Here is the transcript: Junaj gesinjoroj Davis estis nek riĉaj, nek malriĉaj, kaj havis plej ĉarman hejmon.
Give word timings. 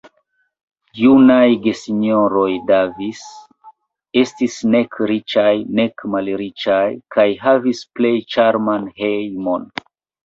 Junaj 0.99 1.49
gesinjoroj 1.65 2.47
Davis 2.71 3.21
estis 4.23 4.57
nek 4.77 4.97
riĉaj, 5.13 5.53
nek 5.81 6.05
malriĉaj, 6.15 6.83
kaj 7.17 7.29
havis 7.47 7.85
plej 7.99 8.15
ĉarman 8.37 8.93
hejmon. 9.05 9.73